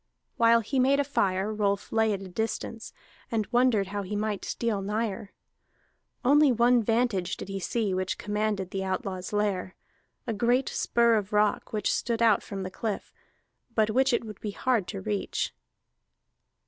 [0.37, 2.91] While he made a fire, Rolf lay at a distance,
[3.29, 5.31] and wondered how he might steal nigher.
[6.25, 9.75] Only one vantage did he see which commanded the outlaw's lair:
[10.25, 13.13] a great spur of rock which stood out from the cliff,
[13.75, 15.53] but which it would be hard to reach.